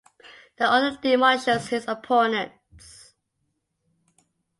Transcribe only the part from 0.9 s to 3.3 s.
demolishes his opponents.